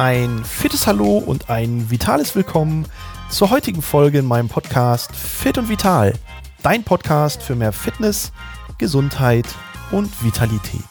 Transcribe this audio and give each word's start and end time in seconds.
Ein 0.00 0.44
fittes 0.44 0.86
Hallo 0.86 1.18
und 1.18 1.50
ein 1.50 1.90
vitales 1.90 2.36
Willkommen 2.36 2.86
zur 3.30 3.50
heutigen 3.50 3.82
Folge 3.82 4.20
in 4.20 4.26
meinem 4.26 4.46
Podcast 4.46 5.10
Fit 5.10 5.58
und 5.58 5.68
Vital. 5.68 6.14
Dein 6.62 6.84
Podcast 6.84 7.42
für 7.42 7.56
mehr 7.56 7.72
Fitness, 7.72 8.30
Gesundheit 8.78 9.46
und 9.90 10.22
Vitalität. 10.22 10.84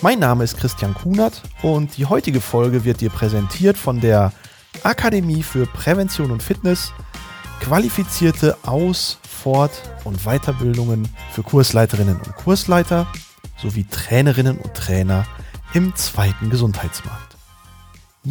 Mein 0.00 0.20
Name 0.20 0.44
ist 0.44 0.56
Christian 0.56 0.94
Kunert 0.94 1.42
und 1.60 1.98
die 1.98 2.06
heutige 2.06 2.40
Folge 2.40 2.82
wird 2.82 3.02
dir 3.02 3.10
präsentiert 3.10 3.76
von 3.76 4.00
der 4.00 4.32
Akademie 4.84 5.42
für 5.42 5.66
Prävention 5.66 6.30
und 6.30 6.42
Fitness, 6.42 6.94
qualifizierte 7.60 8.56
Aus-, 8.64 9.18
Fort- 9.22 9.82
und 10.04 10.24
Weiterbildungen 10.24 11.10
für 11.32 11.42
Kursleiterinnen 11.42 12.16
und 12.16 12.36
Kursleiter 12.36 13.06
sowie 13.58 13.84
Trainerinnen 13.84 14.56
und 14.56 14.72
Trainer 14.72 15.26
im 15.74 15.94
zweiten 15.94 16.48
Gesundheitsmarkt. 16.48 17.27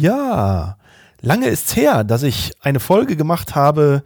Ja, 0.00 0.78
lange 1.22 1.48
ist's 1.48 1.74
her, 1.74 2.04
dass 2.04 2.22
ich 2.22 2.52
eine 2.60 2.78
Folge 2.78 3.16
gemacht 3.16 3.56
habe 3.56 4.04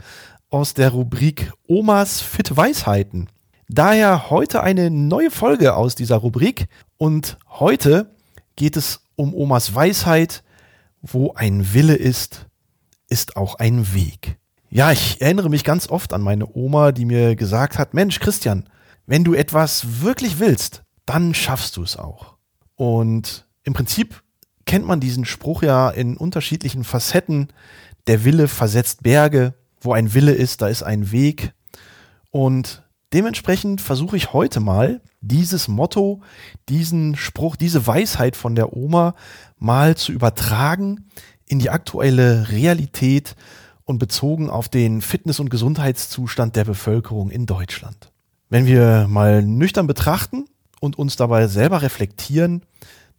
aus 0.49 0.73
der 0.73 0.89
Rubrik 0.89 1.53
Omas 1.69 2.23
Fit 2.23 2.57
Weisheiten. 2.57 3.29
Daher 3.69 4.31
heute 4.31 4.63
eine 4.63 4.91
neue 4.91 5.31
Folge 5.31 5.77
aus 5.77 5.95
dieser 5.95 6.17
Rubrik 6.17 6.67
und 6.97 7.37
heute 7.47 8.11
geht 8.57 8.79
es 8.79 9.01
um 9.17 9.35
Omas 9.35 9.75
Weisheit, 9.75 10.43
wo 11.03 11.35
ein 11.35 11.75
Wille 11.75 11.97
ist, 11.97 12.47
ist 13.11 13.37
auch 13.37 13.57
ein 13.57 13.93
Weg. 13.93 14.39
Ja, 14.71 14.93
ich 14.93 15.21
erinnere 15.21 15.51
mich 15.51 15.63
ganz 15.63 15.91
oft 15.91 16.15
an 16.15 16.23
meine 16.23 16.49
Oma, 16.57 16.93
die 16.93 17.05
mir 17.05 17.37
gesagt 17.37 17.77
hat, 17.77 17.93
Mensch, 17.93 18.19
Christian, 18.19 18.67
wenn 19.05 19.25
du 19.25 19.35
etwas 19.35 20.01
wirklich 20.01 20.39
willst, 20.39 20.85
dann 21.05 21.35
schaffst 21.35 21.77
du 21.77 21.83
es 21.83 21.99
auch. 21.99 22.39
Und 22.77 23.47
im 23.65 23.75
Prinzip 23.75 24.22
kennt 24.65 24.87
man 24.87 25.01
diesen 25.01 25.25
Spruch 25.25 25.63
ja 25.63 25.91
in 25.91 26.17
unterschiedlichen 26.17 26.85
Facetten. 26.85 27.49
Der 28.07 28.25
Wille 28.25 28.49
versetzt 28.49 29.03
Berge. 29.03 29.55
Wo 29.81 29.93
ein 29.93 30.15
Wille 30.15 30.33
ist, 30.33 30.63
da 30.63 30.69
ist 30.69 30.83
ein 30.83 31.11
Weg. 31.11 31.55
Und 32.31 32.83
dementsprechend 33.13 33.81
versuche 33.81 34.17
ich 34.17 34.33
heute 34.33 34.61
mal 34.61 35.01
dieses 35.21 35.69
Motto, 35.69 36.23
diesen 36.69 37.17
Spruch, 37.17 37.57
diese 37.57 37.87
Weisheit 37.87 38.37
von 38.37 38.55
der 38.55 38.77
Oma 38.77 39.15
mal 39.59 39.97
zu 39.97 40.13
übertragen 40.13 41.09
in 41.47 41.59
die 41.59 41.71
aktuelle 41.71 42.49
Realität 42.51 43.35
und 43.85 43.99
bezogen 43.99 44.51
auf 44.51 44.69
den 44.69 45.03
Fitness- 45.03 45.41
und 45.41 45.51
Gesundheitszustand 45.51 46.57
der 46.57 46.65
Bevölkerung 46.65 47.31
in 47.31 47.47
Deutschland. 47.47 48.13
Wenn 48.49 48.67
wir 48.67 49.07
mal 49.09 49.43
nüchtern 49.43 49.87
betrachten 49.87 50.47
und 50.81 50.99
uns 50.99 51.17
dabei 51.17 51.47
selber 51.49 51.83
reflektieren, 51.83 52.65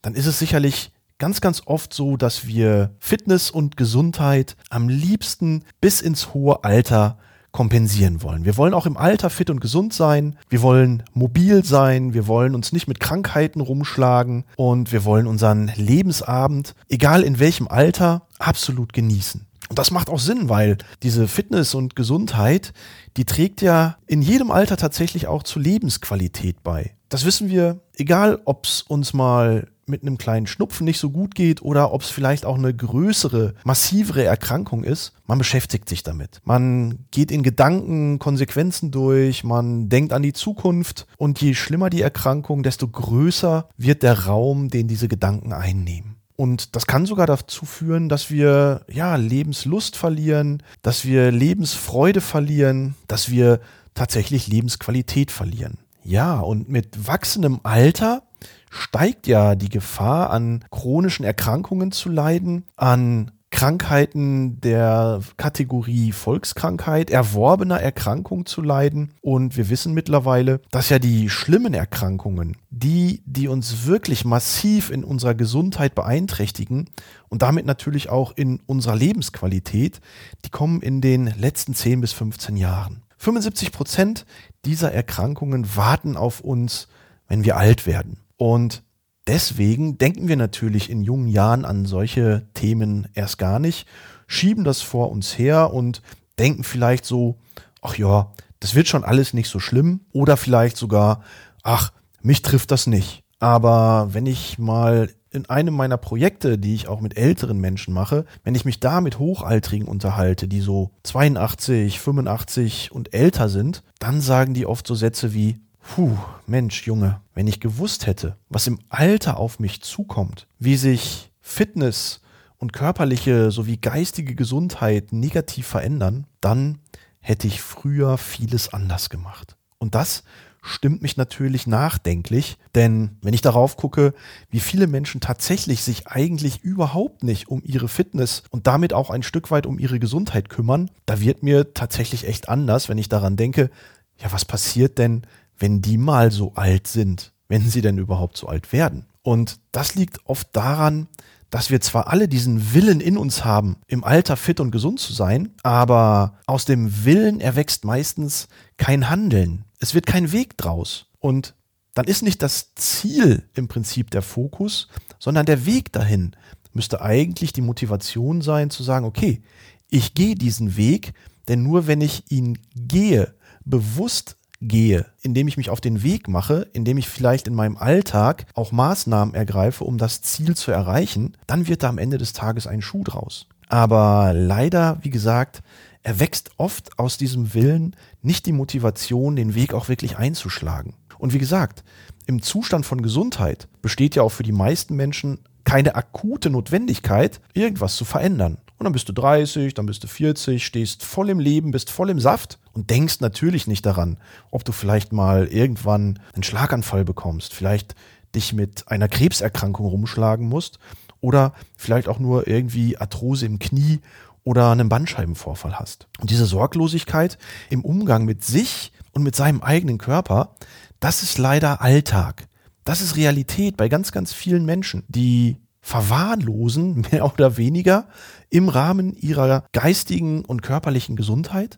dann 0.02 0.16
ist 0.16 0.25
es 0.25 0.39
sicherlich 0.39 0.91
ganz, 1.23 1.39
ganz 1.39 1.61
oft 1.67 1.93
so, 1.93 2.17
dass 2.17 2.47
wir 2.47 2.97
Fitness 2.99 3.49
und 3.49 3.77
Gesundheit 3.77 4.57
am 4.69 4.89
liebsten 4.89 5.63
bis 5.80 6.02
ins 6.02 6.33
hohe 6.33 6.65
Alter 6.65 7.17
kompensieren 7.53 8.21
wollen. 8.21 8.43
Wir 8.43 8.57
wollen 8.57 8.73
auch 8.73 8.85
im 8.85 8.97
Alter 8.97 9.30
fit 9.30 9.49
und 9.49 9.61
gesund 9.61 9.93
sein. 9.93 10.38
Wir 10.49 10.61
wollen 10.61 11.03
mobil 11.13 11.63
sein. 11.63 12.13
Wir 12.13 12.27
wollen 12.27 12.55
uns 12.55 12.73
nicht 12.73 12.89
mit 12.89 12.99
Krankheiten 12.99 13.61
rumschlagen 13.61 14.43
und 14.57 14.91
wir 14.91 15.05
wollen 15.05 15.25
unseren 15.25 15.71
Lebensabend, 15.77 16.75
egal 16.89 17.23
in 17.23 17.39
welchem 17.39 17.69
Alter, 17.69 18.27
absolut 18.37 18.91
genießen. 18.91 19.47
Und 19.69 19.80
das 19.80 19.91
macht 19.91 20.09
auch 20.09 20.19
Sinn, 20.19 20.49
weil 20.49 20.77
diese 21.03 21.30
Fitness 21.30 21.73
und 21.73 21.95
Gesundheit, 21.95 22.73
die 23.15 23.23
trägt 23.23 23.61
ja 23.61 23.95
in 24.08 24.21
jedem 24.21 24.52
Alter 24.52 24.75
tatsächlich 24.75 25.27
auch 25.27 25.43
zu 25.43 25.58
Lebensqualität 25.59 26.63
bei. 26.63 26.97
Das 27.08 27.23
wissen 27.23 27.47
wir, 27.47 27.80
egal 27.95 28.41
ob 28.43 28.65
es 28.65 28.81
uns 28.81 29.14
mal 29.14 29.69
mit 29.88 30.02
einem 30.02 30.17
kleinen 30.17 30.48
Schnupfen 30.48 30.86
nicht 30.86 30.99
so 30.99 31.10
gut 31.10 31.36
geht 31.36 31.61
oder 31.61 31.94
ob 31.94 32.02
es 32.02 32.10
vielleicht 32.10 32.45
auch 32.45 32.58
eine 32.58 32.73
größere, 32.73 33.54
massivere 33.64 34.23
Erkrankung 34.23 34.83
ist, 34.83 35.14
man 35.27 35.38
beschäftigt 35.38 35.89
sich 35.89 36.04
damit. 36.04 36.42
Man 36.44 37.05
geht 37.11 37.32
in 37.32 37.44
Gedanken 37.44 38.20
Konsequenzen 38.20 38.92
durch, 38.92 39.43
man 39.43 39.89
denkt 39.89 40.14
an 40.14 40.23
die 40.23 40.33
Zukunft 40.33 41.08
und 41.17 41.42
je 41.42 41.54
schlimmer 41.54 41.89
die 41.89 42.02
Erkrankung, 42.02 42.64
desto 42.64 42.88
größer 42.88 43.70
wird 43.77 44.04
der 44.04 44.26
Raum, 44.26 44.70
den 44.70 44.88
diese 44.88 45.08
Gedanken 45.08 45.54
einnehmen. 45.54 46.17
Und 46.36 46.76
das 46.76 46.88
kann 46.88 47.05
sogar 47.05 47.27
dazu 47.27 47.66
führen, 47.66 48.10
dass 48.10 48.32
wir 48.32 48.82
ja 48.92 49.16
Lebenslust 49.16 49.95
verlieren, 49.95 50.64
dass 50.82 51.05
wir 51.05 51.32
Lebensfreude 51.32 52.22
verlieren, 52.22 52.95
dass 53.08 53.30
wir 53.30 53.60
tatsächlich 53.93 54.48
Lebensqualität 54.48 55.30
verlieren. 55.32 55.77
Ja, 56.04 56.39
und 56.39 56.70
mit 56.70 57.08
wachsendem 57.08 57.60
Alter 57.64 58.23
steigt 58.70 59.27
ja 59.27 59.55
die 59.55 59.70
Gefahr, 59.70 60.30
an 60.30 60.65
chronischen 60.71 61.26
Erkrankungen 61.26 61.92
zu 61.92 62.09
leiden, 62.09 62.65
an 62.76 63.31
Krankheiten 63.54 64.59
der 64.61 65.21
Kategorie 65.37 66.11
Volkskrankheit, 66.11 67.11
erworbener 67.11 67.80
Erkrankung 67.80 68.48
zu 68.48 68.64
leiden. 68.64 69.11
Und 69.21 69.55
wir 69.55 69.70
wissen 69.70 69.93
mittlerweile, 69.93 70.59
dass 70.71 70.89
ja 70.89 70.98
die 70.98 71.30
schlimmen 71.30 71.76
Erkrankungen, 71.76 72.58
die, 72.71 73.21
die 73.27 73.48
uns 73.48 73.86
wirklich 73.86 74.26
massiv 74.26 74.89
in 74.89 75.04
unserer 75.04 75.36
Gesundheit 75.36 75.93
beeinträchtigen 75.93 76.89
und 77.30 77.43
damit 77.43 77.67
natürlich 77.67 78.10
auch 78.10 78.36
in 78.36 78.60
unserer 78.65 78.95
Lebensqualität, 78.95 80.02
die 80.45 80.49
kommen 80.49 80.81
in 80.81 80.99
den 80.99 81.27
letzten 81.37 81.75
10 81.75 82.02
bis 82.02 82.11
15 82.11 82.58
Jahren. 82.58 83.04
75 83.20 83.71
Prozent 83.71 84.25
dieser 84.65 84.92
Erkrankungen 84.92 85.75
warten 85.75 86.17
auf 86.17 86.42
uns, 86.42 86.87
wenn 87.27 87.45
wir 87.45 87.55
alt 87.55 87.86
werden. 87.86 88.17
Und 88.43 88.83
deswegen 89.26 89.98
denken 89.98 90.27
wir 90.27 90.36
natürlich 90.36 90.89
in 90.89 91.02
jungen 91.02 91.30
Jahren 91.30 91.64
an 91.64 91.86
solche 91.86 92.45
Themen 92.54 93.08
erst 93.14 93.37
gar 93.37 93.58
nicht, 93.58 93.87
schieben 94.27 94.65
das 94.65 94.81
vor 94.81 95.11
uns 95.11 95.37
her 95.37 95.73
und 95.73 96.02
denken 96.37 96.65
vielleicht 96.65 97.05
so, 97.05 97.37
ach 97.81 97.98
ja, 97.98 98.33
das 98.59 98.76
wird 98.76 98.89
schon 98.89 99.05
alles 99.05 99.33
nicht 99.33 99.49
so 99.49 99.59
schlimm 99.59 100.02
oder 100.11 100.36
vielleicht 100.36 100.76
sogar, 100.76 101.23
ach, 101.61 101.93
mich 102.21 102.42
trifft 102.42 102.71
das 102.71 102.86
nicht. 102.86 103.23
Aber 103.39 104.09
wenn 104.11 104.26
ich 104.26 104.60
mal 104.60 105.10
in 105.31 105.49
einem 105.49 105.73
meiner 105.73 105.95
Projekte, 105.95 106.58
die 106.58 106.75
ich 106.75 106.89
auch 106.89 106.99
mit 106.99 107.15
älteren 107.15 107.60
Menschen 107.61 107.93
mache, 107.93 108.25
wenn 108.43 108.55
ich 108.55 108.65
mich 108.65 108.81
da 108.81 108.99
mit 108.99 109.20
Hochaltrigen 109.20 109.87
unterhalte, 109.87 110.49
die 110.49 110.60
so 110.60 110.92
82, 111.04 111.98
85 111.98 112.92
und 112.92 113.14
älter 113.14 113.48
sind, 113.48 113.83
dann 113.99 114.20
sagen 114.20 114.54
die 114.54 114.65
oft 114.65 114.86
so 114.86 114.95
Sätze 114.95 115.33
wie, 115.33 115.61
Puh, 115.83 116.17
Mensch, 116.48 116.88
Junge, 116.88 117.21
wenn 117.36 117.45
ich 117.45 117.60
gewusst 117.60 118.08
hätte, 118.08 118.38
was 118.49 118.66
im 118.67 118.80
Alter 118.89 119.38
auf 119.38 119.60
mich 119.60 119.82
zukommt, 119.82 120.48
wie 120.58 120.77
sich 120.77 121.32
Fitness 121.42 122.21
und 122.58 122.73
körperliche 122.73 123.52
sowie 123.52 123.77
geistige 123.77 124.33
Gesundheit 124.33 125.11
negativ 125.11 125.67
verändern, 125.67 126.26
dann 126.42 126.80
hätte 127.20 127.48
ich 127.48 127.61
früher 127.61 128.18
vieles 128.18 128.74
anders 128.74 129.10
gemacht. 129.10 129.56
Und 129.77 129.94
das 129.94 130.24
stimmt 130.63 131.01
mich 131.01 131.18
natürlich 131.18 131.68
nachdenklich, 131.68 132.57
denn 132.74 133.18
wenn 133.22 133.33
ich 133.33 133.42
darauf 133.42 133.75
gucke, 133.75 134.13
wie 134.50 134.62
viele 134.62 134.88
Menschen 134.88 135.19
tatsächlich 135.19 135.83
sich 135.83 136.07
eigentlich 136.07 136.63
überhaupt 136.63 137.22
nicht 137.22 137.50
um 137.50 137.62
ihre 137.66 137.89
Fitness 137.89 138.44
und 138.50 138.66
damit 138.66 138.94
auch 138.94 139.10
ein 139.10 139.24
Stück 139.24 139.51
weit 139.51 139.66
um 139.66 139.77
ihre 139.77 140.00
Gesundheit 140.00 140.48
kümmern, 140.48 140.89
da 141.06 141.19
wird 141.19 141.44
mir 141.44 141.74
tatsächlich 141.74 142.25
echt 142.27 142.48
anders, 142.48 142.88
wenn 142.88 142.98
ich 142.98 143.10
daran 143.10 143.36
denke, 143.36 143.69
ja, 144.18 144.31
was 144.31 144.45
passiert 144.45 144.98
denn, 145.00 145.24
wenn 145.57 145.81
die 145.81 145.97
mal 145.97 146.31
so 146.31 146.53
alt 146.56 146.88
sind, 146.88 147.31
wenn 147.47 147.69
sie 147.69 147.81
denn 147.81 147.97
überhaupt 147.97 148.38
so 148.38 148.47
alt 148.47 148.74
werden? 148.74 149.06
Und 149.21 149.59
das 149.71 149.95
liegt 149.95 150.19
oft 150.25 150.47
daran, 150.53 151.07
dass 151.50 151.69
wir 151.69 151.81
zwar 151.81 152.07
alle 152.07 152.27
diesen 152.27 152.74
Willen 152.74 153.00
in 153.00 153.15
uns 153.15 153.45
haben, 153.45 153.77
im 153.88 154.03
Alter 154.03 154.38
fit 154.38 154.59
und 154.59 154.71
gesund 154.71 155.00
zu 155.00 155.13
sein, 155.13 155.53
aber 155.62 156.39
aus 156.47 156.65
dem 156.65 157.06
Willen 157.06 157.39
erwächst 157.39 157.86
meistens 157.86 158.48
kein 158.78 159.10
Handeln. 159.10 159.63
Es 159.80 159.94
wird 159.94 160.07
kein 160.07 160.31
Weg 160.31 160.57
draus. 160.57 161.06
Und 161.19 161.54
dann 161.94 162.06
ist 162.06 162.24
nicht 162.24 162.42
das 162.42 162.74
Ziel 162.74 163.48
im 163.54 163.68
Prinzip 163.68 164.10
der 164.10 164.24
Fokus, 164.24 164.88
sondern 165.19 165.45
der 165.45 165.66
Weg 165.68 165.92
dahin 165.94 166.36
müsste 166.74 167.01
eigentlich 167.01 167.54
die 167.54 167.62
Motivation 167.62 168.42
sein 168.42 168.69
zu 168.72 168.81
sagen, 168.81 169.06
okay, 169.06 169.44
ich 169.89 170.16
gehe 170.16 170.33
diesen 170.33 170.75
Weg, 170.75 171.13
denn 171.48 171.62
nur 171.62 171.86
wenn 171.86 172.01
ich 172.01 172.31
ihn 172.31 172.57
gehe, 172.75 173.36
bewusst 173.63 174.38
gehe, 174.68 175.06
indem 175.21 175.48
ich 175.48 175.57
mich 175.57 175.69
auf 175.69 175.81
den 175.81 176.04
Weg 176.04 176.27
mache, 176.27 176.68
indem 176.74 176.98
ich 176.98 177.07
vielleicht 177.07 177.48
in 177.48 177.56
meinem 177.56 177.77
Alltag 177.77 178.45
auch 178.54 178.71
Maßnahmen 178.71 179.36
ergreife, 179.36 179.83
um 179.83 179.98
das 179.98 180.21
Ziel 180.21 180.56
zu 180.56 180.71
erreichen, 180.71 181.38
dann 181.48 181.68
wird 181.68 181.83
da 181.83 181.89
am 181.89 181.98
Ende 181.98 182.18
des 182.18 182.33
Tages 182.33 182.68
ein 182.68 182.81
Schuh 182.81 183.04
draus. 183.04 183.48
Aber 183.69 184.33
leider, 184.33 184.98
wie 185.01 185.10
gesagt, 185.10 185.63
erwächst 186.04 186.51
oft 186.57 187.00
aus 187.00 187.18
diesem 187.18 187.54
Willen 187.54 187.95
nicht 188.21 188.45
die 188.45 188.51
Motivation, 188.51 189.36
den 189.36 189.56
Weg 189.56 189.74
auch 189.74 189.89
wirklich 189.89 190.18
einzuschlagen. 190.18 190.95
Und 191.18 191.33
wie 191.33 191.39
gesagt, 191.39 191.83
im 192.25 192.42
Zustand 192.42 192.86
von 192.86 193.01
Gesundheit 193.01 193.68
besteht 193.81 194.16
ja 194.16 194.24
auch 194.24 194.31
für 194.31 194.44
die 194.44 194.51
meisten 194.51 194.95
Menschen 194.95 195.39
keine 195.63 195.95
akute 195.95 196.50
Notwendigkeit, 196.50 197.39
irgendwas 197.54 197.95
zu 197.95 198.06
verändern. 198.06 198.57
Und 198.83 198.88
dann 198.88 198.94
bist 198.95 199.07
du 199.07 199.13
30, 199.13 199.75
dann 199.75 199.85
bist 199.85 200.03
du 200.03 200.09
40, 200.09 200.65
stehst 200.65 201.06
voll 201.06 201.30
im 201.30 201.39
Leben, 201.39 201.71
bist 201.71 201.89
voll 201.89 202.09
im 202.09 202.19
Saft 202.19 202.59
und 202.74 202.89
denkst 202.89 203.21
natürlich 203.21 203.65
nicht 203.65 203.85
daran, 203.85 204.18
ob 204.51 204.65
du 204.65 204.74
vielleicht 204.74 205.13
mal 205.13 205.47
irgendwann 205.47 206.19
einen 206.33 206.44
Schlaganfall 206.44 207.06
bekommst, 207.06 207.53
vielleicht 207.53 207.95
dich 208.35 208.51
mit 208.51 208.89
einer 208.89 209.07
Krebserkrankung 209.07 209.85
rumschlagen 209.85 210.50
musst 210.50 210.80
oder 211.21 211.53
vielleicht 211.77 212.09
auch 212.09 212.19
nur 212.19 212.45
irgendwie 212.45 212.97
Arthrose 212.97 213.45
im 213.45 213.57
Knie 213.57 214.01
oder 214.44 214.69
einen 214.71 214.89
Bandscheibenvorfall 214.89 215.80
hast. 215.80 216.09
Und 216.19 216.30
diese 216.30 216.45
Sorglosigkeit 216.45 217.38
im 217.69 217.85
Umgang 217.85 218.25
mit 218.25 218.44
sich 218.44 218.91
und 219.13 219.24
mit 219.24 219.38
seinem 219.38 219.62
eigenen 219.62 219.97
Körper, 219.97 220.56
das 221.00 221.24
ist 221.24 221.38
leider 221.38 221.81
Alltag. 221.81 222.50
Das 222.83 223.00
ist 223.00 223.15
Realität 223.15 223.77
bei 223.77 223.88
ganz, 223.88 224.12
ganz 224.12 224.33
vielen 224.33 224.65
Menschen, 224.65 225.03
die 225.07 225.56
verwahrlosen, 225.83 227.06
mehr 227.12 227.31
oder 227.31 227.57
weniger, 227.57 228.07
im 228.50 228.69
Rahmen 228.69 229.13
ihrer 229.13 229.65
geistigen 229.74 230.44
und 230.44 230.63
körperlichen 230.63 231.15
Gesundheit, 231.15 231.77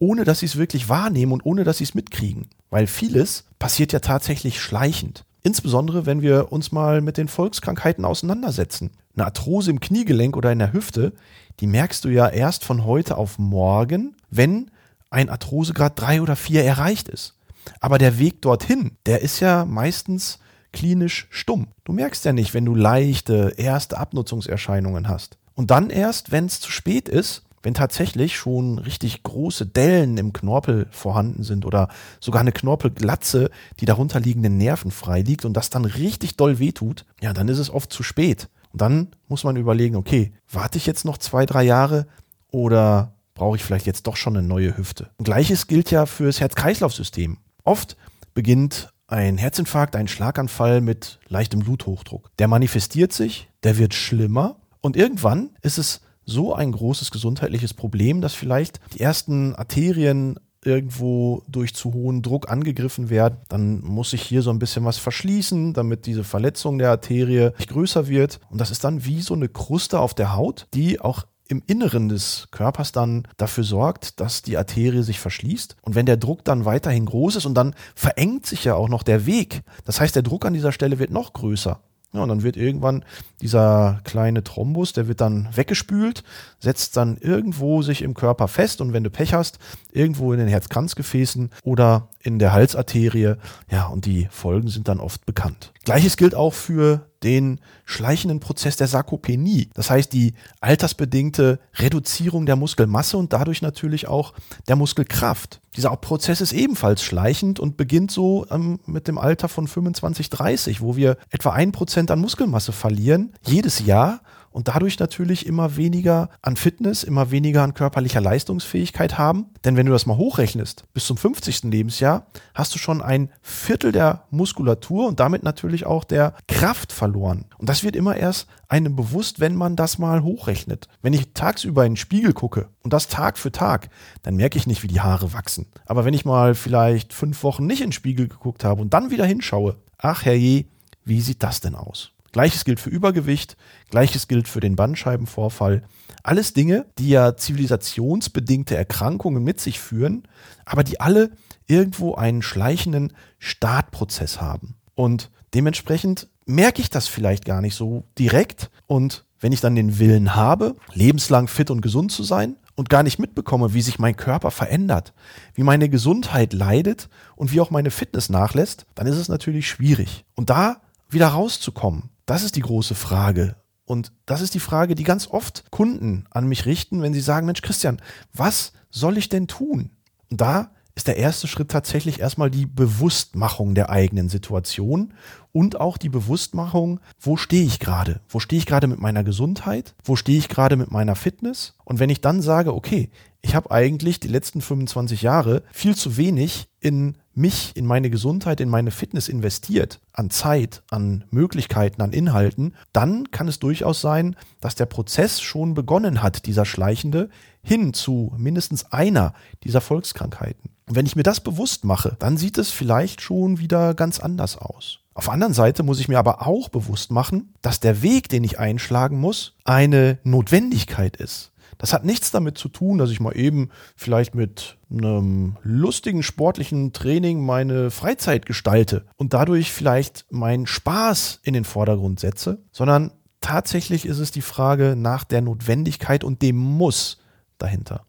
ohne 0.00 0.24
dass 0.24 0.40
sie 0.40 0.46
es 0.46 0.56
wirklich 0.56 0.88
wahrnehmen 0.88 1.32
und 1.32 1.46
ohne 1.46 1.62
dass 1.62 1.78
sie 1.78 1.84
es 1.84 1.94
mitkriegen. 1.94 2.48
Weil 2.70 2.88
vieles 2.88 3.44
passiert 3.60 3.92
ja 3.92 4.00
tatsächlich 4.00 4.60
schleichend. 4.60 5.24
Insbesondere, 5.44 6.06
wenn 6.06 6.22
wir 6.22 6.50
uns 6.50 6.72
mal 6.72 7.00
mit 7.00 7.18
den 7.18 7.28
Volkskrankheiten 7.28 8.04
auseinandersetzen. 8.04 8.90
Eine 9.14 9.26
Arthrose 9.26 9.70
im 9.70 9.80
Kniegelenk 9.80 10.36
oder 10.36 10.50
in 10.50 10.58
der 10.58 10.72
Hüfte, 10.72 11.12
die 11.60 11.66
merkst 11.66 12.04
du 12.04 12.08
ja 12.08 12.28
erst 12.28 12.64
von 12.64 12.84
heute 12.84 13.16
auf 13.16 13.38
morgen, 13.38 14.16
wenn 14.30 14.70
ein 15.10 15.28
Arthrosegrad 15.28 16.00
drei 16.00 16.22
oder 16.22 16.36
vier 16.36 16.64
erreicht 16.64 17.08
ist. 17.08 17.34
Aber 17.80 17.98
der 17.98 18.18
Weg 18.18 18.40
dorthin, 18.40 18.92
der 19.06 19.20
ist 19.20 19.40
ja 19.40 19.64
meistens 19.64 20.38
klinisch 20.72 21.26
stumm. 21.30 21.68
Du 21.84 21.92
merkst 21.92 22.24
ja 22.24 22.32
nicht, 22.32 22.54
wenn 22.54 22.64
du 22.64 22.74
leichte 22.74 23.54
erste 23.56 23.98
Abnutzungserscheinungen 23.98 25.08
hast. 25.08 25.38
Und 25.54 25.70
dann 25.70 25.90
erst, 25.90 26.32
wenn 26.32 26.46
es 26.46 26.60
zu 26.60 26.70
spät 26.70 27.08
ist, 27.08 27.44
wenn 27.62 27.74
tatsächlich 27.74 28.36
schon 28.36 28.78
richtig 28.78 29.22
große 29.22 29.66
Dellen 29.66 30.16
im 30.18 30.32
Knorpel 30.32 30.88
vorhanden 30.90 31.44
sind 31.44 31.64
oder 31.64 31.88
sogar 32.20 32.40
eine 32.40 32.52
Knorpelglatze, 32.52 33.50
die 33.78 33.84
darunter 33.84 34.18
liegenden 34.18 34.58
Nerven 34.58 34.90
frei 34.90 35.22
liegt 35.22 35.44
und 35.44 35.54
das 35.54 35.70
dann 35.70 35.84
richtig 35.84 36.36
doll 36.36 36.58
wehtut, 36.58 37.04
ja, 37.20 37.32
dann 37.32 37.48
ist 37.48 37.58
es 37.58 37.70
oft 37.70 37.92
zu 37.92 38.02
spät. 38.02 38.48
Und 38.72 38.80
dann 38.80 39.08
muss 39.28 39.44
man 39.44 39.56
überlegen, 39.56 39.96
okay, 39.96 40.32
warte 40.50 40.78
ich 40.78 40.86
jetzt 40.86 41.04
noch 41.04 41.18
zwei, 41.18 41.46
drei 41.46 41.62
Jahre 41.62 42.06
oder 42.50 43.14
brauche 43.34 43.56
ich 43.56 43.64
vielleicht 43.64 43.86
jetzt 43.86 44.06
doch 44.06 44.16
schon 44.16 44.36
eine 44.36 44.46
neue 44.46 44.76
Hüfte? 44.76 45.10
Und 45.18 45.24
gleiches 45.24 45.66
gilt 45.66 45.90
ja 45.90 46.06
fürs 46.06 46.40
Herz-Kreislauf-System. 46.40 47.38
Oft 47.64 47.96
beginnt 48.34 48.92
ein 49.12 49.36
Herzinfarkt, 49.36 49.94
ein 49.94 50.08
Schlaganfall 50.08 50.80
mit 50.80 51.20
leichtem 51.28 51.60
Bluthochdruck. 51.60 52.30
Der 52.38 52.48
manifestiert 52.48 53.12
sich, 53.12 53.48
der 53.62 53.78
wird 53.78 53.94
schlimmer 53.94 54.56
und 54.80 54.96
irgendwann 54.96 55.50
ist 55.60 55.78
es 55.78 56.00
so 56.24 56.54
ein 56.54 56.72
großes 56.72 57.10
gesundheitliches 57.10 57.74
Problem, 57.74 58.20
dass 58.20 58.34
vielleicht 58.34 58.80
die 58.94 59.00
ersten 59.00 59.54
Arterien 59.54 60.38
irgendwo 60.64 61.42
durch 61.48 61.74
zu 61.74 61.92
hohen 61.92 62.22
Druck 62.22 62.48
angegriffen 62.48 63.10
werden, 63.10 63.38
dann 63.48 63.82
muss 63.82 64.10
sich 64.10 64.22
hier 64.22 64.42
so 64.42 64.50
ein 64.50 64.60
bisschen 64.60 64.84
was 64.84 64.96
verschließen, 64.96 65.74
damit 65.74 66.06
diese 66.06 66.24
Verletzung 66.24 66.78
der 66.78 66.90
Arterie 66.90 67.50
nicht 67.58 67.70
größer 67.70 68.06
wird. 68.06 68.38
Und 68.48 68.60
das 68.60 68.70
ist 68.70 68.84
dann 68.84 69.04
wie 69.04 69.20
so 69.20 69.34
eine 69.34 69.48
Kruste 69.48 69.98
auf 69.98 70.14
der 70.14 70.36
Haut, 70.36 70.68
die 70.72 71.00
auch 71.00 71.24
im 71.52 71.62
Inneren 71.66 72.08
des 72.08 72.48
Körpers 72.50 72.92
dann 72.92 73.28
dafür 73.36 73.62
sorgt, 73.62 74.20
dass 74.20 74.42
die 74.42 74.56
Arterie 74.56 75.02
sich 75.02 75.20
verschließt. 75.20 75.76
Und 75.82 75.94
wenn 75.94 76.06
der 76.06 76.16
Druck 76.16 76.44
dann 76.44 76.64
weiterhin 76.64 77.06
groß 77.06 77.36
ist 77.36 77.46
und 77.46 77.54
dann 77.54 77.74
verengt 77.94 78.46
sich 78.46 78.64
ja 78.64 78.74
auch 78.74 78.88
noch 78.88 79.02
der 79.02 79.26
Weg, 79.26 79.62
das 79.84 80.00
heißt, 80.00 80.16
der 80.16 80.22
Druck 80.22 80.44
an 80.46 80.54
dieser 80.54 80.72
Stelle 80.72 80.98
wird 80.98 81.10
noch 81.10 81.34
größer. 81.34 81.78
Ja, 82.14 82.22
und 82.22 82.28
dann 82.28 82.42
wird 82.42 82.58
irgendwann 82.58 83.04
dieser 83.40 84.00
kleine 84.04 84.44
Thrombus, 84.44 84.92
der 84.92 85.08
wird 85.08 85.22
dann 85.22 85.48
weggespült, 85.54 86.24
setzt 86.60 86.96
dann 86.98 87.16
irgendwo 87.16 87.80
sich 87.80 88.02
im 88.02 88.12
Körper 88.12 88.48
fest 88.48 88.82
und 88.82 88.92
wenn 88.92 89.04
du 89.04 89.08
Pech 89.08 89.32
hast, 89.32 89.58
irgendwo 89.92 90.32
in 90.34 90.38
den 90.38 90.48
Herzkranzgefäßen 90.48 91.50
oder 91.64 92.08
in 92.22 92.38
der 92.38 92.52
Halsarterie. 92.52 93.36
Ja, 93.70 93.86
und 93.86 94.06
die 94.06 94.28
Folgen 94.30 94.68
sind 94.68 94.88
dann 94.88 95.00
oft 95.00 95.26
bekannt. 95.26 95.72
Gleiches 95.84 96.16
gilt 96.16 96.34
auch 96.34 96.54
für 96.54 97.06
den 97.22 97.60
schleichenden 97.84 98.40
Prozess 98.40 98.76
der 98.76 98.88
Sarkopenie. 98.88 99.70
Das 99.74 99.90
heißt, 99.90 100.12
die 100.12 100.34
altersbedingte 100.60 101.60
Reduzierung 101.74 102.46
der 102.46 102.56
Muskelmasse 102.56 103.16
und 103.16 103.32
dadurch 103.32 103.62
natürlich 103.62 104.08
auch 104.08 104.32
der 104.68 104.76
Muskelkraft. 104.76 105.60
Dieser 105.76 105.96
Prozess 105.96 106.40
ist 106.40 106.52
ebenfalls 106.52 107.02
schleichend 107.02 107.60
und 107.60 107.76
beginnt 107.76 108.10
so 108.10 108.46
ähm, 108.50 108.80
mit 108.86 109.08
dem 109.08 109.18
Alter 109.18 109.48
von 109.48 109.66
25, 109.66 110.30
30, 110.30 110.80
wo 110.80 110.96
wir 110.96 111.16
etwa 111.30 111.50
ein 111.50 111.72
Prozent 111.72 112.10
an 112.10 112.20
Muskelmasse 112.20 112.72
verlieren, 112.72 113.32
jedes 113.42 113.84
Jahr 113.84 114.20
und 114.52 114.68
dadurch 114.68 114.98
natürlich 114.98 115.46
immer 115.46 115.76
weniger 115.76 116.28
an 116.42 116.56
Fitness, 116.56 117.02
immer 117.02 117.30
weniger 117.30 117.62
an 117.62 117.74
körperlicher 117.74 118.20
Leistungsfähigkeit 118.20 119.18
haben. 119.18 119.46
Denn 119.64 119.76
wenn 119.76 119.86
du 119.86 119.92
das 119.92 120.06
mal 120.06 120.16
hochrechnest, 120.16 120.84
bis 120.92 121.06
zum 121.06 121.16
50. 121.16 121.64
Lebensjahr 121.64 122.26
hast 122.54 122.74
du 122.74 122.78
schon 122.78 123.02
ein 123.02 123.30
Viertel 123.40 123.92
der 123.92 124.24
Muskulatur 124.30 125.08
und 125.08 125.20
damit 125.20 125.42
natürlich 125.42 125.86
auch 125.86 126.04
der 126.04 126.34
Kraft 126.48 126.92
verloren. 126.92 127.46
Und 127.58 127.68
das 127.68 127.82
wird 127.82 127.96
immer 127.96 128.16
erst 128.16 128.46
einem 128.68 128.96
bewusst, 128.96 129.40
wenn 129.40 129.56
man 129.56 129.76
das 129.76 129.98
mal 129.98 130.22
hochrechnet. 130.22 130.88
Wenn 131.02 131.12
ich 131.12 131.32
tagsüber 131.34 131.84
in 131.84 131.92
den 131.92 131.96
Spiegel 131.96 132.32
gucke 132.32 132.68
und 132.82 132.92
das 132.92 133.08
Tag 133.08 133.38
für 133.38 133.52
Tag, 133.52 133.88
dann 134.22 134.36
merke 134.36 134.58
ich 134.58 134.66
nicht, 134.66 134.82
wie 134.82 134.88
die 134.88 135.00
Haare 135.00 135.32
wachsen. 135.32 135.66
Aber 135.86 136.04
wenn 136.04 136.14
ich 136.14 136.24
mal 136.24 136.54
vielleicht 136.54 137.12
fünf 137.12 137.42
Wochen 137.42 137.66
nicht 137.66 137.80
in 137.80 137.88
den 137.88 137.92
Spiegel 137.92 138.28
geguckt 138.28 138.64
habe 138.64 138.80
und 138.80 138.94
dann 138.94 139.10
wieder 139.10 139.26
hinschaue, 139.26 139.76
ach 139.98 140.24
herrje, 140.24 140.66
wie 141.04 141.20
sieht 141.20 141.42
das 141.42 141.60
denn 141.60 141.74
aus? 141.74 142.12
Gleiches 142.32 142.64
gilt 142.64 142.80
für 142.80 142.90
Übergewicht, 142.90 143.56
gleiches 143.90 144.26
gilt 144.26 144.48
für 144.48 144.60
den 144.60 144.74
Bandscheibenvorfall. 144.74 145.82
Alles 146.22 146.54
Dinge, 146.54 146.86
die 146.98 147.10
ja 147.10 147.36
zivilisationsbedingte 147.36 148.76
Erkrankungen 148.76 149.44
mit 149.44 149.60
sich 149.60 149.80
führen, 149.80 150.22
aber 150.64 150.82
die 150.82 151.00
alle 151.00 151.30
irgendwo 151.66 152.14
einen 152.14 152.42
schleichenden 152.42 153.12
Startprozess 153.38 154.40
haben. 154.40 154.76
Und 154.94 155.30
dementsprechend 155.54 156.28
merke 156.46 156.80
ich 156.80 156.90
das 156.90 157.06
vielleicht 157.08 157.44
gar 157.44 157.60
nicht 157.60 157.74
so 157.74 158.04
direkt. 158.18 158.70
Und 158.86 159.24
wenn 159.40 159.52
ich 159.52 159.60
dann 159.60 159.74
den 159.74 159.98
Willen 159.98 160.34
habe, 160.34 160.76
lebenslang 160.92 161.48
fit 161.48 161.70
und 161.70 161.80
gesund 161.80 162.12
zu 162.12 162.22
sein 162.22 162.56
und 162.74 162.88
gar 162.88 163.02
nicht 163.02 163.18
mitbekomme, 163.18 163.74
wie 163.74 163.82
sich 163.82 163.98
mein 163.98 164.16
Körper 164.16 164.50
verändert, 164.50 165.12
wie 165.54 165.62
meine 165.62 165.88
Gesundheit 165.88 166.52
leidet 166.52 167.08
und 167.36 167.52
wie 167.52 167.60
auch 167.60 167.70
meine 167.70 167.90
Fitness 167.90 168.28
nachlässt, 168.28 168.86
dann 168.94 169.06
ist 169.06 169.16
es 169.16 169.28
natürlich 169.28 169.68
schwierig. 169.68 170.24
Und 170.34 170.50
da 170.50 170.80
wieder 171.10 171.28
rauszukommen, 171.28 172.10
das 172.26 172.42
ist 172.42 172.56
die 172.56 172.60
große 172.60 172.94
Frage. 172.94 173.56
Und 173.84 174.12
das 174.26 174.40
ist 174.40 174.54
die 174.54 174.60
Frage, 174.60 174.94
die 174.94 175.04
ganz 175.04 175.26
oft 175.26 175.70
Kunden 175.70 176.24
an 176.30 176.48
mich 176.48 176.66
richten, 176.66 177.02
wenn 177.02 177.14
sie 177.14 177.20
sagen, 177.20 177.46
Mensch, 177.46 177.62
Christian, 177.62 178.00
was 178.32 178.72
soll 178.90 179.18
ich 179.18 179.28
denn 179.28 179.48
tun? 179.48 179.90
Und 180.30 180.40
da 180.40 180.70
ist 180.94 181.08
der 181.08 181.16
erste 181.16 181.48
Schritt 181.48 181.70
tatsächlich 181.70 182.20
erstmal 182.20 182.50
die 182.50 182.66
Bewusstmachung 182.66 183.74
der 183.74 183.90
eigenen 183.90 184.28
Situation 184.28 185.14
und 185.50 185.80
auch 185.80 185.96
die 185.96 186.10
Bewusstmachung, 186.10 187.00
wo 187.18 187.36
stehe 187.36 187.64
ich 187.64 187.80
gerade? 187.80 188.20
Wo 188.28 188.40
stehe 188.40 188.58
ich 188.58 188.66
gerade 188.66 188.86
mit 188.86 189.00
meiner 189.00 189.24
Gesundheit? 189.24 189.94
Wo 190.04 190.16
stehe 190.16 190.38
ich 190.38 190.48
gerade 190.48 190.76
mit 190.76 190.90
meiner 190.90 191.16
Fitness? 191.16 191.74
Und 191.84 191.98
wenn 191.98 192.10
ich 192.10 192.20
dann 192.20 192.42
sage, 192.42 192.74
okay, 192.74 193.10
ich 193.40 193.54
habe 193.54 193.70
eigentlich 193.70 194.20
die 194.20 194.28
letzten 194.28 194.60
25 194.60 195.22
Jahre 195.22 195.62
viel 195.72 195.96
zu 195.96 196.16
wenig 196.16 196.68
in 196.78 197.16
mich, 197.34 197.76
in 197.76 197.86
meine 197.86 198.10
Gesundheit, 198.10 198.60
in 198.60 198.68
meine 198.68 198.90
Fitness 198.90 199.28
investiert, 199.28 200.00
an 200.12 200.30
Zeit, 200.30 200.82
an 200.90 201.24
Möglichkeiten, 201.30 202.02
an 202.02 202.12
Inhalten, 202.12 202.74
dann 202.92 203.30
kann 203.30 203.48
es 203.48 203.58
durchaus 203.58 204.00
sein, 204.00 204.36
dass 204.60 204.74
der 204.74 204.86
Prozess 204.86 205.40
schon 205.40 205.74
begonnen 205.74 206.22
hat, 206.22 206.46
dieser 206.46 206.64
schleichende, 206.64 207.28
hin 207.62 207.94
zu 207.94 208.32
mindestens 208.36 208.92
einer 208.92 209.34
dieser 209.64 209.80
Volkskrankheiten. 209.80 210.70
Und 210.88 210.96
wenn 210.96 211.06
ich 211.06 211.16
mir 211.16 211.22
das 211.22 211.40
bewusst 211.40 211.84
mache, 211.84 212.16
dann 212.18 212.36
sieht 212.36 212.58
es 212.58 212.70
vielleicht 212.70 213.20
schon 213.20 213.58
wieder 213.58 213.94
ganz 213.94 214.20
anders 214.20 214.58
aus. 214.58 214.98
Auf 215.14 215.24
der 215.24 215.34
anderen 215.34 215.54
Seite 215.54 215.82
muss 215.82 216.00
ich 216.00 216.08
mir 216.08 216.18
aber 216.18 216.46
auch 216.46 216.68
bewusst 216.68 217.10
machen, 217.10 217.54
dass 217.60 217.80
der 217.80 218.02
Weg, 218.02 218.28
den 218.28 218.44
ich 218.44 218.58
einschlagen 218.58 219.20
muss, 219.20 219.54
eine 219.64 220.18
Notwendigkeit 220.24 221.16
ist. 221.16 221.51
Das 221.82 221.92
hat 221.92 222.04
nichts 222.04 222.30
damit 222.30 222.56
zu 222.56 222.68
tun, 222.68 222.98
dass 222.98 223.10
ich 223.10 223.18
mal 223.18 223.36
eben 223.36 223.70
vielleicht 223.96 224.36
mit 224.36 224.78
einem 224.88 225.56
lustigen 225.64 226.22
sportlichen 226.22 226.92
Training 226.92 227.44
meine 227.44 227.90
Freizeit 227.90 228.46
gestalte 228.46 229.04
und 229.16 229.34
dadurch 229.34 229.72
vielleicht 229.72 230.24
meinen 230.30 230.68
Spaß 230.68 231.40
in 231.42 231.54
den 231.54 231.64
Vordergrund 231.64 232.20
setze, 232.20 232.62
sondern 232.70 233.10
tatsächlich 233.40 234.06
ist 234.06 234.20
es 234.20 234.30
die 234.30 234.42
Frage 234.42 234.94
nach 234.96 235.24
der 235.24 235.40
Notwendigkeit 235.40 236.22
und 236.22 236.40
dem 236.40 236.56
Muss 236.56 237.18
dahinter. 237.58 238.06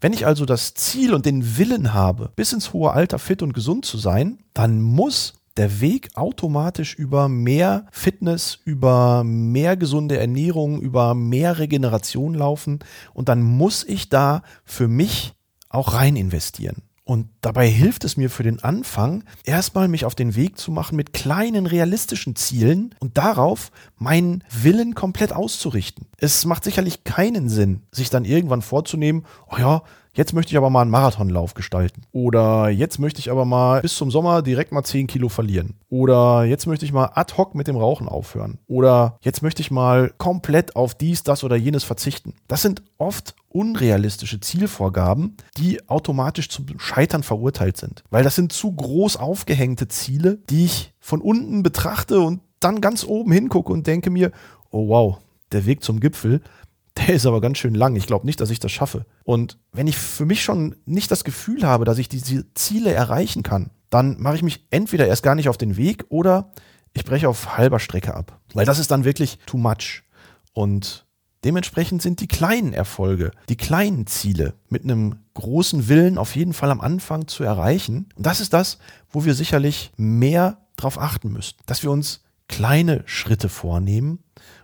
Wenn 0.00 0.14
ich 0.14 0.24
also 0.26 0.46
das 0.46 0.72
Ziel 0.72 1.12
und 1.12 1.26
den 1.26 1.58
Willen 1.58 1.92
habe, 1.92 2.32
bis 2.36 2.54
ins 2.54 2.72
hohe 2.72 2.92
Alter 2.92 3.18
fit 3.18 3.42
und 3.42 3.52
gesund 3.52 3.84
zu 3.84 3.98
sein, 3.98 4.38
dann 4.54 4.80
muss 4.80 5.34
der 5.60 5.82
Weg 5.82 6.08
automatisch 6.14 6.94
über 6.94 7.28
mehr 7.28 7.84
Fitness, 7.92 8.60
über 8.64 9.24
mehr 9.24 9.76
gesunde 9.76 10.16
Ernährung, 10.16 10.80
über 10.80 11.14
mehr 11.14 11.58
Regeneration 11.58 12.32
laufen 12.32 12.78
und 13.12 13.28
dann 13.28 13.42
muss 13.42 13.84
ich 13.84 14.08
da 14.08 14.42
für 14.64 14.88
mich 14.88 15.34
auch 15.68 15.92
rein 15.92 16.16
investieren. 16.16 16.82
Und 17.04 17.28
dabei 17.42 17.68
hilft 17.68 18.04
es 18.04 18.16
mir 18.16 18.30
für 18.30 18.42
den 18.42 18.64
Anfang, 18.64 19.24
erstmal 19.44 19.88
mich 19.88 20.06
auf 20.06 20.14
den 20.14 20.34
Weg 20.34 20.56
zu 20.56 20.70
machen 20.70 20.96
mit 20.96 21.12
kleinen 21.12 21.66
realistischen 21.66 22.36
Zielen 22.36 22.94
und 22.98 23.18
darauf 23.18 23.70
meinen 23.98 24.42
Willen 24.62 24.94
komplett 24.94 25.32
auszurichten. 25.32 26.06
Es 26.22 26.44
macht 26.44 26.64
sicherlich 26.64 27.04
keinen 27.04 27.48
Sinn, 27.48 27.82
sich 27.92 28.10
dann 28.10 28.26
irgendwann 28.26 28.60
vorzunehmen, 28.60 29.24
oh 29.50 29.56
ja, 29.58 29.82
jetzt 30.12 30.34
möchte 30.34 30.52
ich 30.52 30.58
aber 30.58 30.68
mal 30.68 30.82
einen 30.82 30.90
Marathonlauf 30.90 31.54
gestalten. 31.54 32.02
Oder 32.12 32.68
jetzt 32.68 32.98
möchte 32.98 33.20
ich 33.20 33.30
aber 33.30 33.46
mal 33.46 33.80
bis 33.80 33.96
zum 33.96 34.10
Sommer 34.10 34.42
direkt 34.42 34.70
mal 34.70 34.84
10 34.84 35.06
Kilo 35.06 35.30
verlieren. 35.30 35.76
Oder 35.88 36.44
jetzt 36.44 36.66
möchte 36.66 36.84
ich 36.84 36.92
mal 36.92 37.12
ad 37.14 37.34
hoc 37.38 37.54
mit 37.54 37.68
dem 37.68 37.76
Rauchen 37.76 38.06
aufhören. 38.06 38.58
Oder 38.66 39.18
jetzt 39.22 39.42
möchte 39.42 39.62
ich 39.62 39.70
mal 39.70 40.12
komplett 40.18 40.76
auf 40.76 40.94
dies, 40.94 41.22
das 41.22 41.42
oder 41.42 41.56
jenes 41.56 41.84
verzichten. 41.84 42.34
Das 42.48 42.60
sind 42.60 42.82
oft 42.98 43.34
unrealistische 43.48 44.40
Zielvorgaben, 44.40 45.38
die 45.56 45.88
automatisch 45.88 46.50
zum 46.50 46.66
Scheitern 46.78 47.22
verurteilt 47.22 47.78
sind. 47.78 48.04
Weil 48.10 48.24
das 48.24 48.36
sind 48.36 48.52
zu 48.52 48.72
groß 48.72 49.16
aufgehängte 49.16 49.88
Ziele, 49.88 50.38
die 50.50 50.66
ich 50.66 50.92
von 51.00 51.22
unten 51.22 51.62
betrachte 51.62 52.20
und 52.20 52.40
dann 52.60 52.82
ganz 52.82 53.04
oben 53.04 53.32
hingucke 53.32 53.72
und 53.72 53.86
denke 53.86 54.10
mir, 54.10 54.32
oh 54.70 54.88
wow, 54.88 55.18
der 55.52 55.66
Weg 55.66 55.82
zum 55.82 56.00
Gipfel, 56.00 56.40
der 56.96 57.14
ist 57.14 57.26
aber 57.26 57.40
ganz 57.40 57.58
schön 57.58 57.74
lang. 57.74 57.96
Ich 57.96 58.06
glaube 58.06 58.26
nicht, 58.26 58.40
dass 58.40 58.50
ich 58.50 58.58
das 58.58 58.72
schaffe. 58.72 59.06
Und 59.24 59.58
wenn 59.72 59.86
ich 59.86 59.96
für 59.96 60.26
mich 60.26 60.42
schon 60.42 60.76
nicht 60.86 61.10
das 61.10 61.24
Gefühl 61.24 61.64
habe, 61.64 61.84
dass 61.84 61.98
ich 61.98 62.08
diese 62.08 62.52
Ziele 62.54 62.92
erreichen 62.92 63.42
kann, 63.42 63.70
dann 63.90 64.20
mache 64.20 64.36
ich 64.36 64.42
mich 64.42 64.66
entweder 64.70 65.06
erst 65.06 65.22
gar 65.22 65.34
nicht 65.34 65.48
auf 65.48 65.58
den 65.58 65.76
Weg 65.76 66.04
oder 66.08 66.52
ich 66.92 67.04
breche 67.04 67.28
auf 67.28 67.56
halber 67.56 67.78
Strecke 67.78 68.14
ab. 68.14 68.40
Weil 68.54 68.66
das 68.66 68.78
ist 68.78 68.90
dann 68.90 69.04
wirklich 69.04 69.38
too 69.46 69.56
much. 69.56 70.02
Und 70.52 71.06
dementsprechend 71.44 72.02
sind 72.02 72.20
die 72.20 72.28
kleinen 72.28 72.72
Erfolge, 72.72 73.30
die 73.48 73.56
kleinen 73.56 74.06
Ziele 74.06 74.54
mit 74.68 74.84
einem 74.84 75.20
großen 75.34 75.88
Willen 75.88 76.18
auf 76.18 76.34
jeden 76.34 76.52
Fall 76.52 76.70
am 76.70 76.80
Anfang 76.80 77.28
zu 77.28 77.44
erreichen. 77.44 78.08
Und 78.16 78.26
das 78.26 78.40
ist 78.40 78.52
das, 78.52 78.78
wo 79.10 79.24
wir 79.24 79.34
sicherlich 79.34 79.92
mehr 79.96 80.58
drauf 80.76 80.98
achten 80.98 81.32
müssen. 81.32 81.56
Dass 81.66 81.82
wir 81.82 81.90
uns 81.90 82.22
kleine 82.48 83.02
Schritte 83.06 83.48
vornehmen 83.48 84.18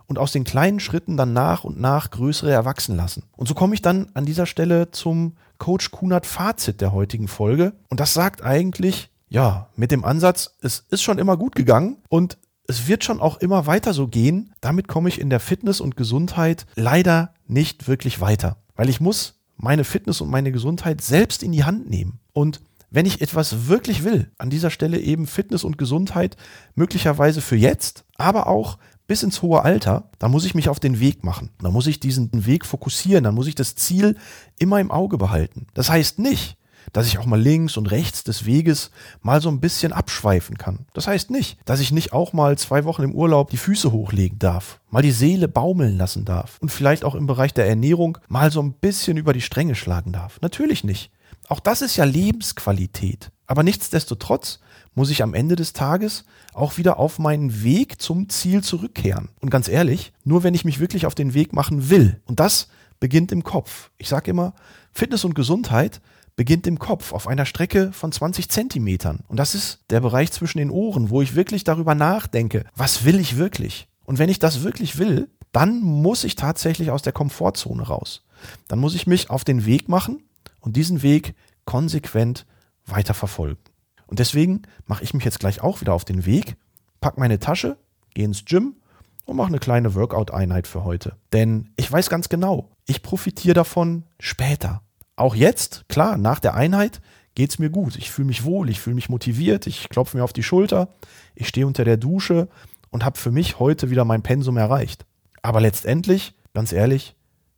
und 0.06 0.18
aus 0.18 0.32
den 0.32 0.44
kleinen 0.44 0.80
Schritten 0.80 1.16
dann 1.16 1.32
nach 1.32 1.64
und 1.64 1.80
nach 1.80 2.10
größere 2.10 2.50
erwachsen 2.50 2.96
lassen. 2.96 3.24
Und 3.36 3.48
so 3.48 3.54
komme 3.54 3.74
ich 3.74 3.82
dann 3.82 4.08
an 4.14 4.24
dieser 4.24 4.46
Stelle 4.46 4.90
zum 4.90 5.36
Coach 5.58 5.90
Kunert 5.90 6.26
Fazit 6.26 6.80
der 6.80 6.92
heutigen 6.92 7.28
Folge. 7.28 7.72
Und 7.88 8.00
das 8.00 8.14
sagt 8.14 8.42
eigentlich, 8.42 9.10
ja, 9.28 9.68
mit 9.76 9.90
dem 9.90 10.04
Ansatz, 10.04 10.56
es 10.60 10.84
ist 10.90 11.02
schon 11.02 11.18
immer 11.18 11.36
gut 11.36 11.54
gegangen 11.54 11.98
und 12.08 12.38
es 12.68 12.88
wird 12.88 13.04
schon 13.04 13.20
auch 13.20 13.38
immer 13.38 13.66
weiter 13.66 13.94
so 13.94 14.08
gehen. 14.08 14.52
Damit 14.60 14.88
komme 14.88 15.08
ich 15.08 15.20
in 15.20 15.30
der 15.30 15.40
Fitness 15.40 15.80
und 15.80 15.96
Gesundheit 15.96 16.66
leider 16.74 17.34
nicht 17.46 17.88
wirklich 17.88 18.20
weiter. 18.20 18.56
Weil 18.74 18.88
ich 18.88 19.00
muss 19.00 19.40
meine 19.56 19.84
Fitness 19.84 20.20
und 20.20 20.30
meine 20.30 20.52
Gesundheit 20.52 21.00
selbst 21.00 21.42
in 21.42 21.52
die 21.52 21.64
Hand 21.64 21.88
nehmen. 21.88 22.20
Und 22.32 22.60
wenn 22.90 23.06
ich 23.06 23.20
etwas 23.20 23.68
wirklich 23.68 24.04
will, 24.04 24.30
an 24.38 24.50
dieser 24.50 24.70
Stelle 24.70 24.98
eben 25.00 25.26
Fitness 25.26 25.64
und 25.64 25.78
Gesundheit, 25.78 26.36
möglicherweise 26.74 27.40
für 27.40 27.56
jetzt, 27.56 28.04
aber 28.16 28.46
auch 28.46 28.78
bis 29.06 29.22
ins 29.22 29.42
hohe 29.42 29.62
Alter, 29.62 30.10
dann 30.18 30.30
muss 30.30 30.44
ich 30.44 30.54
mich 30.54 30.68
auf 30.68 30.80
den 30.80 31.00
Weg 31.00 31.24
machen. 31.24 31.50
Dann 31.60 31.72
muss 31.72 31.86
ich 31.86 32.00
diesen 32.00 32.46
Weg 32.46 32.66
fokussieren, 32.66 33.24
dann 33.24 33.34
muss 33.34 33.46
ich 33.46 33.54
das 33.54 33.76
Ziel 33.76 34.16
immer 34.58 34.80
im 34.80 34.90
Auge 34.90 35.18
behalten. 35.18 35.66
Das 35.74 35.90
heißt 35.90 36.18
nicht, 36.18 36.56
dass 36.92 37.06
ich 37.06 37.18
auch 37.18 37.26
mal 37.26 37.40
links 37.40 37.76
und 37.76 37.90
rechts 37.90 38.24
des 38.24 38.46
Weges 38.46 38.90
mal 39.20 39.40
so 39.40 39.48
ein 39.48 39.60
bisschen 39.60 39.92
abschweifen 39.92 40.56
kann. 40.56 40.86
Das 40.94 41.06
heißt 41.06 41.30
nicht, 41.30 41.58
dass 41.64 41.80
ich 41.80 41.92
nicht 41.92 42.12
auch 42.12 42.32
mal 42.32 42.56
zwei 42.58 42.84
Wochen 42.84 43.02
im 43.02 43.14
Urlaub 43.14 43.50
die 43.50 43.56
Füße 43.56 43.92
hochlegen 43.92 44.38
darf, 44.38 44.80
mal 44.90 45.02
die 45.02 45.10
Seele 45.10 45.48
baumeln 45.48 45.96
lassen 45.96 46.24
darf 46.24 46.58
und 46.60 46.70
vielleicht 46.70 47.04
auch 47.04 47.14
im 47.14 47.26
Bereich 47.26 47.52
der 47.54 47.68
Ernährung 47.68 48.18
mal 48.28 48.50
so 48.50 48.62
ein 48.62 48.74
bisschen 48.74 49.16
über 49.16 49.32
die 49.32 49.40
Stränge 49.40 49.74
schlagen 49.74 50.12
darf. 50.12 50.40
Natürlich 50.40 50.84
nicht. 50.84 51.10
Auch 51.48 51.60
das 51.60 51.82
ist 51.82 51.96
ja 51.96 52.04
Lebensqualität. 52.04 53.30
Aber 53.46 53.62
nichtsdestotrotz 53.62 54.60
muss 54.96 55.10
ich 55.10 55.22
am 55.22 55.34
Ende 55.34 55.54
des 55.54 55.74
Tages 55.74 56.24
auch 56.52 56.78
wieder 56.78 56.98
auf 56.98 57.20
meinen 57.20 57.62
Weg 57.62 58.00
zum 58.00 58.28
Ziel 58.28 58.64
zurückkehren. 58.64 59.28
Und 59.40 59.50
ganz 59.50 59.68
ehrlich, 59.68 60.12
nur 60.24 60.42
wenn 60.42 60.54
ich 60.54 60.64
mich 60.64 60.80
wirklich 60.80 61.06
auf 61.06 61.14
den 61.14 61.34
Weg 61.34 61.52
machen 61.52 61.90
will. 61.90 62.20
Und 62.24 62.40
das 62.40 62.68
beginnt 62.98 63.30
im 63.30 63.44
Kopf. 63.44 63.90
Ich 63.98 64.08
sage 64.08 64.30
immer, 64.30 64.54
Fitness 64.92 65.24
und 65.24 65.34
Gesundheit 65.34 66.00
beginnt 66.34 66.66
im 66.66 66.78
Kopf 66.78 67.12
auf 67.12 67.28
einer 67.28 67.46
Strecke 67.46 67.92
von 67.92 68.10
20 68.10 68.48
Zentimetern. 68.48 69.20
Und 69.28 69.38
das 69.38 69.54
ist 69.54 69.80
der 69.90 70.00
Bereich 70.00 70.32
zwischen 70.32 70.58
den 70.58 70.70
Ohren, 70.70 71.10
wo 71.10 71.22
ich 71.22 71.34
wirklich 71.34 71.62
darüber 71.62 71.94
nachdenke, 71.94 72.64
was 72.74 73.04
will 73.04 73.20
ich 73.20 73.36
wirklich? 73.36 73.88
Und 74.04 74.18
wenn 74.18 74.30
ich 74.30 74.38
das 74.38 74.62
wirklich 74.62 74.98
will, 74.98 75.28
dann 75.52 75.80
muss 75.80 76.24
ich 76.24 76.36
tatsächlich 76.36 76.90
aus 76.90 77.02
der 77.02 77.12
Komfortzone 77.12 77.82
raus. 77.82 78.24
Dann 78.68 78.78
muss 78.78 78.94
ich 78.94 79.06
mich 79.06 79.30
auf 79.30 79.44
den 79.44 79.66
Weg 79.66 79.88
machen 79.88 80.22
und 80.60 80.76
diesen 80.76 81.02
Weg 81.02 81.34
konsequent 81.64 82.46
weiter 82.86 83.14
verfolgen. 83.14 83.60
Und 84.06 84.18
deswegen 84.18 84.62
mache 84.86 85.04
ich 85.04 85.14
mich 85.14 85.24
jetzt 85.24 85.40
gleich 85.40 85.60
auch 85.60 85.80
wieder 85.80 85.94
auf 85.94 86.04
den 86.04 86.26
Weg, 86.26 86.56
pack 87.00 87.18
meine 87.18 87.38
Tasche, 87.38 87.76
gehe 88.14 88.24
ins 88.24 88.44
Gym 88.44 88.76
und 89.24 89.36
mache 89.36 89.48
eine 89.48 89.58
kleine 89.58 89.94
Workout-Einheit 89.94 90.66
für 90.66 90.84
heute. 90.84 91.16
Denn 91.32 91.70
ich 91.76 91.90
weiß 91.90 92.08
ganz 92.08 92.28
genau, 92.28 92.70
ich 92.86 93.02
profitiere 93.02 93.54
davon 93.54 94.04
später. 94.20 94.82
Auch 95.16 95.34
jetzt, 95.34 95.88
klar, 95.88 96.16
nach 96.16 96.40
der 96.40 96.54
Einheit 96.54 97.00
geht 97.34 97.50
es 97.50 97.58
mir 97.58 97.70
gut. 97.70 97.96
Ich 97.96 98.10
fühle 98.10 98.26
mich 98.26 98.44
wohl, 98.44 98.70
ich 98.70 98.80
fühle 98.80 98.94
mich 98.94 99.08
motiviert, 99.08 99.66
ich 99.66 99.88
klopfe 99.88 100.16
mir 100.16 100.24
auf 100.24 100.32
die 100.32 100.42
Schulter, 100.42 100.94
ich 101.34 101.48
stehe 101.48 101.66
unter 101.66 101.84
der 101.84 101.96
Dusche 101.96 102.48
und 102.90 103.04
habe 103.04 103.18
für 103.18 103.30
mich 103.30 103.58
heute 103.58 103.90
wieder 103.90 104.04
mein 104.04 104.22
Pensum 104.22 104.56
erreicht. 104.56 105.04
Aber 105.42 105.60
letztendlich, 105.60 106.34
ganz 106.54 106.72
ehrlich, 106.72 107.14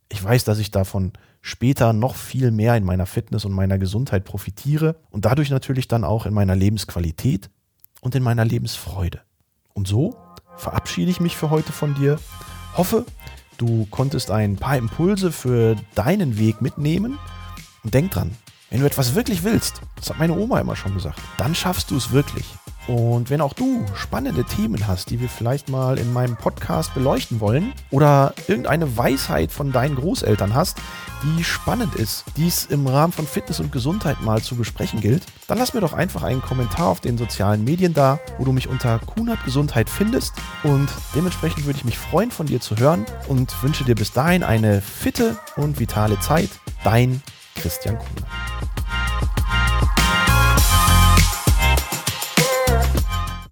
ich 0.09 0.23
weiß, 0.23 0.43
dass 0.43 0.59
ich 0.59 0.71
davon 0.71 1.13
später 1.41 1.93
noch 1.93 2.15
viel 2.15 2.51
mehr 2.51 2.75
in 2.75 2.83
meiner 2.83 3.05
Fitness 3.05 3.45
und 3.45 3.53
meiner 3.53 3.77
Gesundheit 3.77 4.25
profitiere 4.25 4.95
und 5.09 5.25
dadurch 5.25 5.49
natürlich 5.49 5.87
dann 5.87 6.03
auch 6.03 6.25
in 6.25 6.33
meiner 6.33 6.55
Lebensqualität 6.55 7.49
und 8.01 8.15
in 8.15 8.23
meiner 8.23 8.45
Lebensfreude. 8.45 9.21
Und 9.73 9.87
so 9.87 10.17
verabschiede 10.57 11.11
ich 11.11 11.19
mich 11.19 11.37
für 11.37 11.49
heute 11.49 11.71
von 11.71 11.95
dir. 11.95 12.19
Hoffe, 12.75 13.05
du 13.57 13.87
konntest 13.89 14.31
ein 14.31 14.57
paar 14.57 14.77
Impulse 14.77 15.31
für 15.31 15.75
deinen 15.95 16.37
Weg 16.37 16.61
mitnehmen 16.61 17.17
und 17.83 17.93
denk 17.93 18.11
dran, 18.11 18.35
wenn 18.69 18.81
du 18.81 18.85
etwas 18.85 19.15
wirklich 19.15 19.43
willst, 19.43 19.81
das 19.95 20.09
hat 20.09 20.19
meine 20.19 20.33
Oma 20.37 20.59
immer 20.59 20.75
schon 20.75 20.93
gesagt, 20.93 21.19
dann 21.37 21.55
schaffst 21.55 21.91
du 21.91 21.97
es 21.97 22.11
wirklich. 22.11 22.45
Und 22.89 23.29
wenn 23.29 23.39
auch 23.39 23.53
du 23.53 23.85
spannende 23.93 24.43
Themen 24.43 24.87
hast, 24.87 25.11
die 25.11 25.19
wir 25.21 25.29
vielleicht 25.29 25.69
mal 25.69 25.99
in 25.99 26.11
meinem 26.11 26.35
Podcast 26.35 26.91
beleuchten 26.95 27.39
wollen 27.39 27.71
oder 27.91 28.33
irgendeine 28.47 28.97
Weisheit 28.97 29.51
von 29.51 29.71
deinen 29.71 29.93
Großeltern 29.93 30.55
hast, 30.55 30.79
die 31.21 31.43
spannend 31.43 31.93
ist, 31.93 32.25
die 32.35 32.47
es 32.47 32.65
im 32.65 32.87
Rahmen 32.87 33.13
von 33.13 33.27
Fitness 33.27 33.59
und 33.59 33.71
Gesundheit 33.71 34.21
mal 34.21 34.41
zu 34.41 34.55
besprechen 34.55 35.01
gilt, 35.01 35.27
dann 35.47 35.59
lass 35.59 35.75
mir 35.75 35.81
doch 35.81 35.93
einfach 35.93 36.23
einen 36.23 36.41
Kommentar 36.41 36.87
auf 36.87 36.99
den 36.99 37.19
sozialen 37.19 37.63
Medien 37.63 37.93
da, 37.93 38.19
wo 38.39 38.45
du 38.45 38.53
mich 38.53 38.67
unter 38.67 38.97
Kunert 38.97 39.45
Gesundheit 39.45 39.87
findest. 39.87 40.33
Und 40.63 40.89
dementsprechend 41.13 41.65
würde 41.67 41.77
ich 41.77 41.85
mich 41.85 41.99
freuen, 41.99 42.31
von 42.31 42.47
dir 42.47 42.59
zu 42.59 42.75
hören 42.77 43.05
und 43.27 43.53
wünsche 43.61 43.83
dir 43.83 43.95
bis 43.95 44.13
dahin 44.13 44.41
eine 44.41 44.81
fitte 44.81 45.37
und 45.57 45.79
vitale 45.79 46.19
Zeit. 46.21 46.49
Dein 46.83 47.21
Christian 47.55 47.99
Kunert. 47.99 48.48